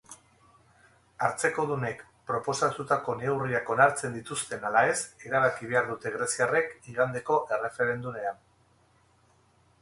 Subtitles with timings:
[1.25, 1.99] Hartzekodunek
[2.31, 4.97] proposatutako neurriak onartzen dituzten ala ez
[5.31, 8.43] erabaki behar dute greziarrek igandeko erreferendumean.